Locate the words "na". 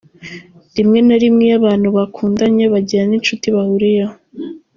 1.07-1.15